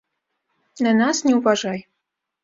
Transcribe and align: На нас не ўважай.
На 0.85 0.93
нас 1.01 1.17
не 1.27 1.33
ўважай. 1.39 1.79